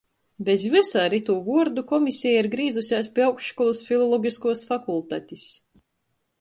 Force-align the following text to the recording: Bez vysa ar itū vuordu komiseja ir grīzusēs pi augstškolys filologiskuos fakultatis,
Bez 0.45 0.63
vysa 0.75 1.01
ar 1.07 1.15
itū 1.17 1.35
vuordu 1.49 1.83
komiseja 1.91 2.41
ir 2.45 2.49
grīzusēs 2.55 3.13
pi 3.19 3.27
augstškolys 3.29 3.85
filologiskuos 3.91 4.67
fakultatis, 4.75 5.49